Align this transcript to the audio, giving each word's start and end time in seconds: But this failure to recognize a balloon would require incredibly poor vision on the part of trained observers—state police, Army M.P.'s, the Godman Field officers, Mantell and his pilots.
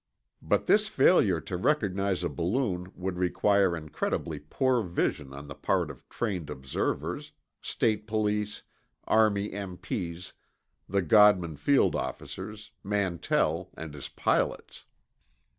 But 0.41 0.65
this 0.65 0.87
failure 0.87 1.39
to 1.41 1.57
recognize 1.57 2.23
a 2.23 2.29
balloon 2.29 2.91
would 2.95 3.19
require 3.19 3.77
incredibly 3.77 4.39
poor 4.39 4.81
vision 4.81 5.31
on 5.31 5.47
the 5.47 5.53
part 5.53 5.91
of 5.91 6.09
trained 6.09 6.49
observers—state 6.49 8.07
police, 8.07 8.63
Army 9.05 9.53
M.P.'s, 9.53 10.33
the 10.89 11.03
Godman 11.03 11.55
Field 11.55 11.95
officers, 11.95 12.71
Mantell 12.83 13.69
and 13.77 13.93
his 13.93 14.09
pilots. 14.09 14.85